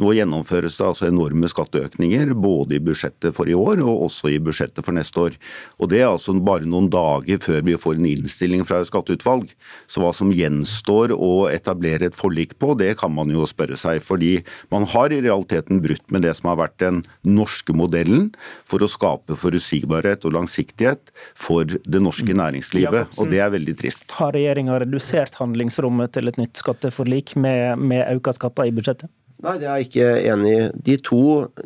nå 0.00 0.10
gjennomføres 0.16 0.78
det 0.78 0.86
altså 0.86 1.06
enorme 1.06 1.48
skatteøkninger, 1.50 2.32
både 2.34 2.78
i 2.78 2.82
budsjettet 2.82 3.34
for 3.36 3.50
i 3.50 3.54
år 3.54 3.82
og 3.84 4.08
også 4.08 4.32
i 4.32 4.40
budsjettet 4.42 4.82
for 4.82 4.96
neste 4.96 5.20
år. 5.22 5.38
Og 5.78 5.90
Det 5.94 6.00
er 6.00 6.08
altså 6.10 6.34
bare 6.42 6.66
noen 6.66 6.88
dager 6.90 7.38
før 7.42 7.62
vi 7.62 7.76
får 7.78 8.00
en 8.00 8.08
innstilling 8.10 8.64
fra 8.66 8.80
et 8.82 8.90
skatteutvalg. 8.90 9.52
Så 9.86 10.02
hva 10.02 10.10
som 10.16 10.32
gjenstår 10.34 11.14
å 11.14 11.46
etablere 11.52 12.10
et 12.10 12.18
forlik 12.18 12.56
på, 12.58 12.74
det 12.78 12.96
kan 12.98 13.14
man 13.14 13.30
jo 13.30 13.46
spørre 13.46 13.78
seg. 13.78 14.02
Fordi 14.02 14.40
man 14.74 14.88
har 14.90 15.14
i 15.14 15.22
realiteten 15.22 15.82
brutt 15.84 16.10
med 16.10 16.26
det 16.26 16.34
som 16.38 16.50
har 16.50 16.58
vært 16.64 16.78
den 16.82 17.02
norske 17.22 17.76
modellen 17.76 18.32
for 18.66 18.82
å 18.82 18.90
skape 18.90 19.38
forutsigbarhet 19.38 20.26
og 20.26 20.34
langsiktighet 20.40 21.14
for 21.38 21.68
det 21.68 22.02
norske 22.02 22.34
næringslivet. 22.34 23.14
Og 23.20 23.30
det 23.30 23.44
er 23.44 23.54
veldig 23.54 23.78
trist. 23.78 24.08
Har 24.18 24.34
regjeringa 24.34 24.80
redusert 24.82 25.38
handlingsrommet 25.38 26.16
til 26.16 26.30
et 26.30 26.40
nytt 26.40 26.58
skatteforlik 26.58 27.36
med, 27.38 27.78
med 27.78 28.08
økte 28.10 28.34
skatter 28.40 28.66
i 28.66 28.74
budsjettet? 28.74 29.12
Nei, 29.44 29.58
det 29.60 29.66
er 29.68 29.76
jeg 29.76 29.88
ikke 29.90 30.04
enig 30.30 30.52
i. 30.54 30.60
De 30.86 30.94
to 31.04 31.18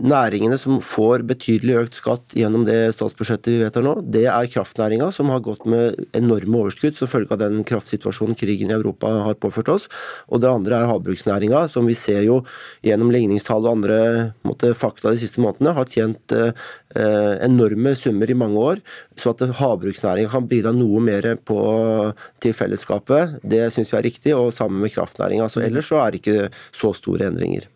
næringene 0.02 0.56
som 0.58 0.80
får 0.82 1.22
betydelig 1.28 1.76
økt 1.78 1.98
skatt 2.00 2.34
gjennom 2.34 2.64
det 2.66 2.90
statsbudsjettet 2.96 3.52
vi 3.52 3.60
vedtar 3.60 3.84
nå, 3.86 3.92
det 4.02 4.24
er 4.26 4.48
kraftnæringa, 4.50 5.12
som 5.14 5.30
har 5.30 5.44
gått 5.46 5.62
med 5.70 5.94
enorme 6.18 6.58
overskudd 6.64 6.98
som 6.98 7.10
følge 7.12 7.36
av 7.36 7.42
den 7.44 7.62
kraftsituasjonen 7.68 8.34
krigen 8.40 8.72
i 8.72 8.74
Europa 8.74 9.12
har 9.28 9.38
påført 9.38 9.70
oss. 9.76 9.86
Og 10.26 10.42
det 10.42 10.50
andre 10.50 10.80
er 10.80 10.90
havbruksnæringa, 10.90 11.62
som 11.70 11.86
vi 11.86 11.94
ser 11.98 12.24
jo 12.26 12.40
gjennom 12.82 13.14
ligningstall 13.14 13.62
og 13.62 13.76
andre 13.76 14.00
måte, 14.48 14.72
fakta 14.74 15.14
de 15.14 15.22
siste 15.22 15.44
månedene 15.44 15.76
har 15.78 15.86
tjent 15.86 16.34
eh, 16.34 16.50
enorme 17.46 17.94
summer 18.00 18.26
i 18.26 18.38
mange 18.42 18.68
år. 18.72 18.84
Så 19.14 19.36
at 19.36 19.46
havbruksnæringa 19.62 20.34
kan 20.34 20.50
bidra 20.50 20.74
noe 20.74 21.04
mer 21.04 21.30
på, 21.46 21.62
til 22.42 22.58
fellesskapet, 22.58 23.38
det 23.46 23.68
syns 23.70 23.94
vi 23.94 24.02
er 24.02 24.08
riktig, 24.10 24.34
og 24.34 24.50
sammen 24.56 24.82
med 24.82 24.96
kraftnæringa. 24.98 25.46
Ellers 25.62 25.94
så 25.94 26.02
er 26.02 26.10
det 26.10 26.24
ikke 26.24 26.48
så 26.74 26.96
store 26.96 27.30
endringer. 27.30 27.67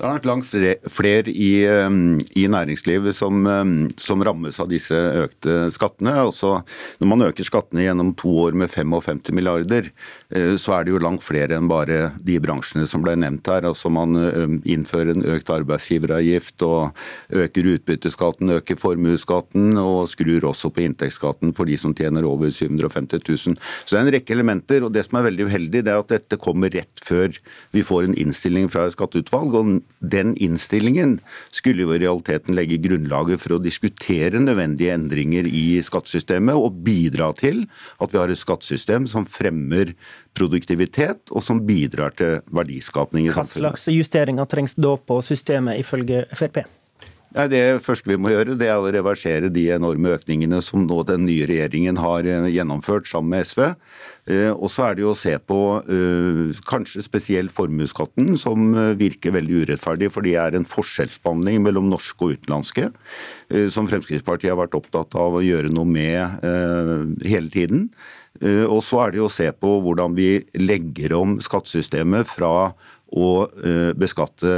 Det 0.00 0.08
har 0.08 0.14
vært 0.16 0.28
langt 0.30 0.46
flere 0.88 1.28
i, 1.28 1.50
um, 1.68 2.14
i 2.32 2.46
næringslivet 2.48 3.12
som, 3.12 3.42
um, 3.44 3.72
som, 4.00 4.22
rammes 4.24 4.56
av 4.62 4.70
disse 4.70 4.96
økte 4.96 5.66
skattene. 5.74 6.14
Altså, 6.22 6.54
når 7.02 7.10
man 7.10 7.24
øker 7.26 7.44
skattene 7.44 7.84
gjennom 7.84 8.14
to 8.16 8.32
år 8.46 8.56
med 8.56 8.72
55 8.72 9.28
milliarder, 9.36 9.90
eh, 10.32 10.54
så 10.56 10.78
er 10.78 10.86
det 10.86 10.94
jo 10.94 11.02
langt 11.04 11.20
flere 11.20 11.58
enn 11.58 11.68
bare 11.68 12.14
de 12.16 12.38
bransjene 12.40 12.86
som 12.88 13.04
ble 13.04 13.12
nevnt 13.20 13.52
her. 13.52 13.68
Altså 13.68 13.92
Man 13.92 14.16
um, 14.16 14.56
innfører 14.64 15.12
en 15.12 15.26
økt 15.34 15.52
arbeidsgiveravgift 15.52 16.64
og 16.64 16.96
øker 17.44 17.70
utbytteskatten, 17.74 18.56
øker 18.56 18.80
formuesskatten 18.80 19.76
og 19.84 20.08
skrur 20.08 20.48
også 20.54 20.72
på 20.72 20.86
inntektsskatten 20.86 21.52
for 21.52 21.68
de 21.68 21.76
som 21.76 21.92
tjener 21.92 22.24
over 22.24 22.48
750 22.48 23.20
000. 23.20 23.60
Så 23.84 23.92
det 23.92 24.00
er 24.00 24.06
en 24.06 24.14
rekke 24.16 24.38
elementer. 24.38 24.80
og 24.80 24.96
Det 24.96 25.04
som 25.04 25.20
er 25.20 25.28
veldig 25.28 25.52
uheldig, 25.52 25.84
det 25.84 25.92
er 25.92 26.00
at 26.00 26.16
dette 26.16 26.40
kommer 26.40 26.72
rett 26.72 27.04
før 27.04 27.36
vi 27.76 27.84
får 27.84 28.08
en 28.08 28.20
innstilling 28.24 28.72
fra 28.72 28.88
et 28.88 28.96
skatteutvalg. 28.96 29.60
og 29.60 29.80
den 29.98 30.34
innstillingen 30.40 31.18
skulle 31.54 31.84
jo 31.84 31.94
i 31.94 32.00
realiteten 32.02 32.56
legge 32.56 32.80
grunnlaget 32.82 33.42
for 33.42 33.56
å 33.56 33.62
diskutere 33.62 34.40
nødvendige 34.42 34.94
endringer 34.96 35.48
i 35.48 35.80
skattesystemet 35.84 36.56
og 36.56 36.80
bidra 36.86 37.30
til 37.36 37.66
at 38.00 38.14
vi 38.14 38.20
har 38.22 38.32
et 38.32 38.40
skattesystem 38.40 39.08
som 39.10 39.26
fremmer 39.28 39.94
produktivitet, 40.36 41.30
og 41.34 41.42
som 41.44 41.62
bidrar 41.66 42.14
til 42.16 42.38
verdiskapning 42.54 43.26
i 43.26 43.32
samfunnet. 43.34 43.56
Hva 43.66 43.72
slags 43.74 43.88
justeringer 43.92 44.48
trengs 44.50 44.76
da 44.78 44.94
på 44.96 45.18
systemet, 45.26 45.82
ifølge 45.82 46.24
Frp? 46.36 46.62
Nei, 47.30 47.46
Det 47.46 47.78
første 47.84 48.10
vi 48.10 48.18
må 48.18 48.32
gjøre, 48.32 48.56
det 48.58 48.66
er 48.66 48.80
å 48.82 48.90
reversere 48.90 49.52
de 49.54 49.68
enorme 49.70 50.16
økningene 50.16 50.58
som 50.66 50.82
nå 50.82 51.04
den 51.06 51.28
nye 51.28 51.46
regjeringen 51.46 52.00
har 52.02 52.26
eh, 52.26 52.48
gjennomført 52.50 53.06
sammen 53.06 53.36
med 53.36 53.46
SV. 53.46 53.60
Eh, 54.34 54.50
og 54.50 54.66
så 54.72 54.88
er 54.88 54.96
det 54.96 55.04
jo 55.04 55.12
å 55.12 55.18
se 55.18 55.36
på 55.38 55.58
uh, 55.86 56.58
kanskje 56.66 57.04
spesielt 57.06 57.54
formuesskatten, 57.54 58.32
som 58.38 58.74
virker 58.98 59.36
veldig 59.36 59.62
urettferdig, 59.62 60.10
for 60.10 60.26
det 60.26 60.34
er 60.42 60.58
en 60.58 60.66
forskjellsbehandling 60.66 61.62
mellom 61.62 61.86
norske 61.90 62.26
og 62.26 62.34
utenlandske, 62.38 62.90
som 63.74 63.88
Fremskrittspartiet 63.90 64.52
har 64.52 64.58
vært 64.60 64.76
opptatt 64.78 65.14
av 65.18 65.38
å 65.38 65.42
gjøre 65.42 65.72
noe 65.74 65.88
med 65.88 66.44
hele 67.26 67.50
tiden. 67.50 67.88
Og 68.70 68.78
så 68.86 69.00
er 69.02 69.10
det 69.10 69.18
jo 69.18 69.26
å 69.26 69.32
se 69.32 69.48
på 69.50 69.72
hvordan 69.82 70.14
vi 70.14 70.28
legger 70.60 71.16
om 71.18 71.38
skattesystemet 71.42 72.30
fra 72.30 72.70
å 73.10 73.30
beskatte 73.98 74.54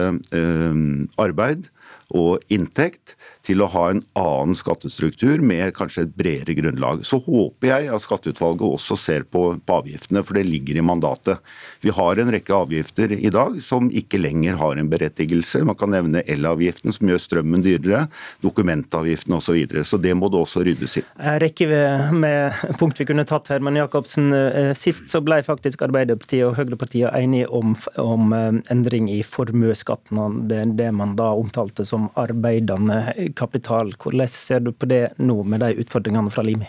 arbeid 1.23 1.71
og 2.13 2.43
inntekt 2.53 3.17
til 3.43 3.63
å 3.63 3.69
ha 3.73 3.89
en 3.91 4.03
annen 4.19 4.57
skattestruktur 4.57 5.43
med 5.43 5.73
kanskje 5.77 6.07
et 6.07 6.15
bredere 6.19 6.55
grunnlag. 6.59 7.03
Så 7.07 7.19
håper 7.25 7.71
jeg 7.71 7.91
at 7.93 8.05
skatteutvalget 8.05 8.67
også 8.69 8.99
ser 9.01 9.27
på, 9.27 9.49
avgiftene, 9.73 10.23
for 10.27 10.37
det 10.37 10.45
ligger 10.47 10.79
i 10.79 10.85
mandatet. 10.85 11.41
Vi 11.83 11.93
har 11.95 12.21
en 12.21 12.31
rekke 12.33 12.55
avgifter 12.55 13.15
i 13.17 13.31
dag 13.33 13.57
som 13.65 13.89
ikke 13.89 14.21
lenger 14.21 14.59
har 14.61 14.79
en 14.79 14.91
berettigelse. 14.93 15.63
Man 15.67 15.79
kan 15.79 15.93
nevne 15.95 16.23
elavgiften 16.31 16.95
som 16.95 17.09
gjør 17.09 17.23
strømmen 17.23 17.65
dyrere, 17.65 18.05
dokumentavgiften 18.45 19.39
osv. 19.39 19.53
Så, 19.53 19.57
videre. 19.57 19.83
så 19.85 19.99
det 20.01 20.15
må 20.17 20.31
det 20.33 20.39
også 20.41 20.63
ryddes 20.65 20.95
i. 20.97 21.03
Jeg 21.05 21.41
rekker 21.43 21.73
med 22.17 22.55
punkt 22.81 23.01
vi 23.01 23.05
kunne 23.09 23.27
tatt 23.29 23.51
her, 23.53 23.61
men 23.61 23.77
Jacobsen, 23.77 24.31
eh, 24.33 24.71
sist 24.79 25.13
så 25.13 25.21
ble 25.21 25.43
faktisk 25.45 25.83
Arbeiderpartiet 25.85 26.47
og 26.47 26.57
Høyrepartiet 26.57 27.13
enige 27.19 27.51
om, 27.53 27.75
om 28.01 28.33
eh, 28.33 28.63
endring 28.73 29.11
i 29.13 29.21
formuesskatten. 29.27 30.23
Det, 30.49 30.63
det 30.79 30.89
man 30.97 31.13
da 31.19 31.33
omtalte 31.37 31.85
som 31.85 32.02
arbeidende 32.19 33.31
kapital. 33.39 33.95
Hvordan 33.99 34.29
ser 34.29 34.61
du 34.61 34.73
på 34.73 34.89
det 34.91 35.13
nå, 35.19 35.43
med 35.43 35.63
de 35.65 35.75
utfordringene 35.83 36.33
fra 36.33 36.45
Limi? 36.47 36.69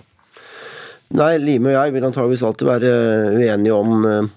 Nei, 1.13 1.35
Lime 1.37 1.69
og 1.69 1.75
jeg 1.75 1.93
vil 1.93 2.05
antageligvis 2.07 2.41
alltid 2.47 2.65
være 2.65 2.91
uenige 3.37 3.73
om 3.77 4.05
eh, 4.09 4.29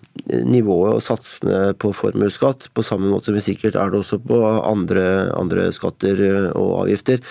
nivået 0.45 0.99
og 0.99 1.05
satsene 1.05 1.71
på 1.81 1.89
formuesskatt, 1.97 2.67
på 2.77 2.83
samme 2.85 3.09
måte 3.09 3.31
som 3.31 3.37
vi 3.39 3.45
sikkert 3.47 3.79
er 3.81 3.95
det 3.95 4.03
også 4.03 4.19
på 4.21 4.41
andre, 4.45 5.05
andre, 5.33 5.71
skatter 5.73 6.21
eh, 6.21 6.49
og 6.51 6.83
avgifter. 6.83 7.23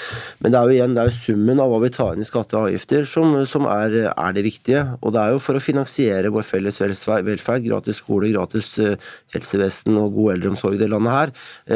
Men 0.41 0.49
det 0.49 0.57
er 0.57 0.65
jo 0.65 0.75
igjen 0.79 0.95
det 0.97 1.03
er 1.03 1.11
jo 1.11 1.17
summen 1.19 1.61
av 1.61 1.69
hva 1.69 1.77
vi 1.83 1.91
tar 1.93 2.17
inn 2.17 2.25
i 2.25 2.29
skatter 2.29 2.57
og 2.57 2.71
avgifter 2.71 3.05
som, 3.11 3.35
som 3.45 3.67
er, 3.69 3.99
er, 4.07 4.33
det 4.33 4.45
viktige. 4.47 4.81
Og 5.05 5.13
det 5.13 5.21
er 5.21 5.35
jo 5.35 5.43
for 5.45 5.59
å 5.59 5.61
finansiere 5.61 6.33
vår 6.33 6.49
felles 6.49 6.81
velferd, 6.81 7.67
gratis 7.69 8.01
skole, 8.01 8.33
gratis 8.33 8.71
eh, 8.81 8.97
helsevesen 9.37 10.01
og 10.01 10.17
god 10.17 10.39
eldreomsorg 10.39 10.79
i 10.79 10.81
det 10.81 10.89
landet 10.89 11.13
her, 11.13 11.35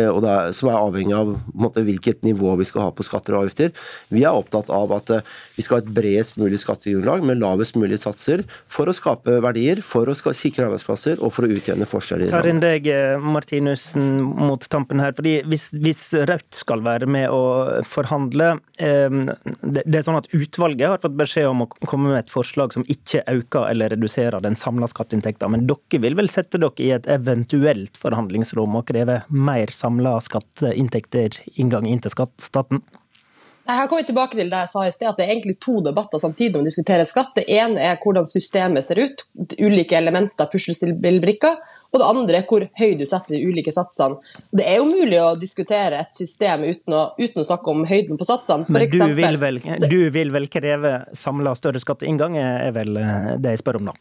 og 0.09 0.25
er, 0.25 0.49
som 0.57 0.71
er 0.71 0.79
avhengig 0.79 1.13
av 1.19 1.35
måte, 1.53 1.85
hvilket 1.85 2.25
nivå 2.25 2.57
vi 2.57 2.65
skal 2.65 2.87
ha 2.87 2.89
på 2.95 3.05
skatter 3.05 3.37
og 3.37 3.43
avgifter. 3.43 3.69
Vi 4.09 4.25
er 4.25 4.33
opptatt 4.33 4.73
av 4.73 4.97
at 4.97 5.13
vi 5.53 5.61
skal 5.61 5.77
ha 5.77 5.85
et 5.85 5.93
bredest 5.93 6.39
mulig 6.41 6.63
skattegrunnlag 6.63 7.29
med 7.29 7.41
lav 7.43 7.58
lavest 7.59 7.77
mulig 7.79 7.99
satser 7.99 8.43
for 8.71 8.89
å 8.89 8.95
skape 8.95 9.39
verdier, 9.43 9.83
for 9.83 10.09
å 10.09 10.15
sikre 10.15 10.69
arbeidsplasser 10.69 11.19
og 11.19 11.33
for 11.35 11.45
å 11.45 11.51
utjevne 11.51 11.87
forskjeller 11.89 12.31
tar 12.39 12.47
inn 12.49 12.61
deg, 12.63 12.87
eh, 12.87 13.19
Martinussen, 13.19 14.21
mot 14.21 14.63
tampen 14.69 14.99
her. 14.99 15.13
fordi 15.13 15.43
Hvis, 15.49 15.71
hvis 15.73 16.13
Rødt 16.29 16.55
skal 16.55 16.81
være 16.85 17.07
med 17.07 17.29
å 17.29 17.81
forhandle 17.83 18.59
eh, 18.79 19.09
det, 19.09 19.95
er 19.95 20.05
sånn 20.05 20.19
at 20.19 20.29
Utvalget 20.33 20.87
har 20.89 21.03
fått 21.03 21.17
beskjed 21.19 21.49
om 21.49 21.65
å 21.65 21.69
komme 21.85 22.13
med 22.13 22.23
et 22.23 22.31
forslag 22.31 22.73
som 22.73 22.85
ikke 22.87 23.23
øker 23.27 23.69
eller 23.69 23.93
reduserer 23.95 24.39
den 24.41 24.55
samla 24.55 24.87
skatteinntekta. 24.87 25.49
Men 25.51 25.67
dere 25.69 26.01
vil 26.03 26.17
vel 26.19 26.31
sette 26.31 26.61
dere 26.61 26.85
i 26.85 26.93
et 26.95 27.09
eventuelt 27.09 27.97
forhandlingsrom 27.99 28.79
og 28.79 28.87
kreve 28.89 29.21
mer 29.29 29.73
samla 29.73 30.19
skatteinntekter 30.23 31.41
inngang 31.59 31.87
inn 31.89 32.01
til 32.03 32.15
staten? 32.39 32.83
Jeg 33.69 33.77
har 33.77 33.89
kommet 33.89 34.07
tilbake 34.09 34.33
til 34.33 34.47
det 34.49 34.59
jeg 34.63 34.69
sa 34.71 34.81
i 34.87 34.91
sted, 34.93 35.07
at 35.11 35.19
det 35.19 35.25
er 35.27 35.35
egentlig 35.35 35.59
to 35.61 35.75
debatter 35.85 36.17
samtidig 36.17 36.55
når 36.55 36.63
vi 36.63 36.71
diskuterer 36.71 37.05
skatt. 37.05 37.35
Det 37.37 37.43
ene 37.53 37.83
er 37.85 37.99
hvordan 38.01 38.25
systemet 38.25 38.87
ser 38.87 38.97
ut, 39.03 39.21
ulike 39.61 39.93
elementer, 39.99 40.49
puslespillbrikker. 40.49 41.59
Og 41.89 42.01
det 42.01 42.07
andre 42.07 42.39
er 42.39 42.47
hvor 42.49 42.65
høy 42.77 42.95
du 42.97 43.05
setter 43.09 43.35
de 43.35 43.43
ulike 43.45 43.73
satsene. 43.73 44.17
Det 44.57 44.65
er 44.65 44.77
jo 44.81 44.89
mulig 44.89 45.17
å 45.21 45.35
diskutere 45.41 46.01
et 46.03 46.17
system 46.17 46.65
uten 46.65 46.97
å, 46.97 47.03
uten 47.17 47.41
å 47.41 47.45
snakke 47.45 47.71
om 47.73 47.85
høyden 47.89 48.17
på 48.17 48.25
satsene. 48.29 48.65
For 48.65 48.73
Men 48.77 48.83
du 48.83 48.87
eksempel- 48.89 49.39
vil, 49.39 49.39
vel, 49.41 49.89
du 49.89 49.99
vil 50.17 50.33
vel 50.33 50.49
kreve 50.49 50.95
samla 51.17 51.53
større 51.57 51.81
skatteinngang, 51.81 52.37
er 52.41 52.73
vel 52.73 52.97
eh, 52.97 53.35
det 53.41 53.55
jeg 53.57 53.63
spør 53.63 53.81
om 53.83 53.89
da? 53.91 53.97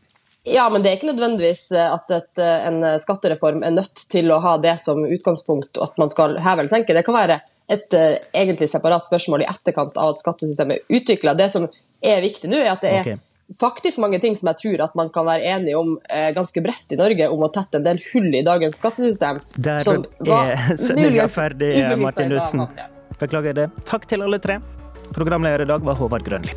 Ja, 0.47 0.68
men 0.71 0.85
det 0.85 0.90
er 0.90 0.99
ikke 1.00 1.11
nødvendigvis 1.11 1.71
eh, 1.75 1.92
at 1.92 2.12
et, 2.14 2.38
en 2.38 2.85
skattereform 3.02 3.64
er 3.66 3.75
nødt 3.75 4.07
til 4.12 4.30
å 4.33 4.38
ha 4.45 4.57
det 4.62 4.78
som 4.80 5.02
utgangspunkt, 5.04 5.80
at 5.83 5.99
man 6.00 6.12
skal 6.12 6.38
heve 6.38 6.64
eller 6.64 6.73
senke. 6.73 6.97
Det 6.97 7.04
kan 7.07 7.18
være 7.18 7.40
et 7.68 7.95
uh, 7.95 8.16
egentlig 8.33 8.68
separat 8.71 9.07
spørsmål 9.07 9.45
i 9.45 9.49
etterkant 9.49 9.97
av 9.97 10.14
at 10.14 10.21
skattesystemet 10.21 10.78
er 10.78 11.00
utvikla. 11.00 11.35
Det 11.38 11.50
som 11.52 11.68
er 12.00 12.23
viktig 12.25 12.50
nå, 12.50 12.61
er 12.62 12.73
at 12.73 12.85
det 12.85 12.92
er 12.95 13.02
okay. 13.02 13.21
faktisk 13.59 14.00
mange 14.04 14.21
ting 14.23 14.38
som 14.40 14.50
jeg 14.52 14.61
tror 14.62 14.87
at 14.88 14.97
man 14.99 15.12
kan 15.12 15.28
være 15.28 15.45
enige 15.52 15.76
om 15.76 15.97
eh, 16.09 16.30
ganske 16.37 16.64
bredt 16.64 16.97
i 16.97 17.00
Norge, 17.00 17.28
om 17.28 17.45
å 17.45 17.52
tette 17.52 17.80
en 17.80 17.87
del 17.87 18.00
hull 18.12 18.30
i 18.33 18.45
dagens 18.47 18.80
skattesystem. 18.80 19.42
Der 19.61 19.85
som 19.85 20.04
var 20.25 20.54
er 20.57 20.75
sendinga 20.88 21.28
ferdig, 21.33 21.75
Martin 22.00 22.33
Lussen. 22.33 22.64
Beklager 23.21 23.64
det. 23.64 23.71
Takk 23.88 24.09
til 24.09 24.25
alle 24.25 24.40
tre. 24.40 24.61
Programleder 25.12 25.66
i 25.66 25.73
dag 25.73 25.85
var 25.85 25.99
Håvard 26.00 26.25
Grønli. 26.25 26.57